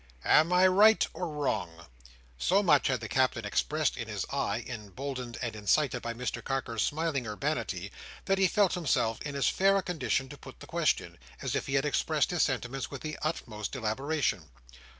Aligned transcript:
Am 0.25 0.51
I 0.51 0.65
right 0.65 1.05
or 1.13 1.29
wrong?" 1.29 1.85
So 2.39 2.63
much 2.63 2.87
had 2.87 3.01
the 3.01 3.07
Captain 3.07 3.45
expressed 3.45 3.95
in 3.97 4.07
his 4.07 4.25
eye, 4.33 4.65
emboldened 4.67 5.37
and 5.43 5.55
incited 5.55 6.01
by 6.01 6.15
Mr 6.15 6.43
Carker's 6.43 6.81
smiling 6.81 7.27
urbanity, 7.27 7.91
that 8.25 8.39
he 8.39 8.47
felt 8.47 8.73
himself 8.73 9.21
in 9.21 9.35
as 9.35 9.47
fair 9.47 9.77
a 9.77 9.83
condition 9.83 10.27
to 10.29 10.37
put 10.39 10.59
the 10.59 10.65
question, 10.65 11.19
as 11.43 11.53
if 11.53 11.67
he 11.67 11.75
had 11.75 11.85
expressed 11.85 12.31
his 12.31 12.41
sentiments 12.41 12.89
with 12.89 13.01
the 13.03 13.19
utmost 13.21 13.75
elaboration. 13.75 14.49